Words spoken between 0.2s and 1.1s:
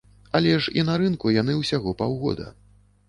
Але ж і на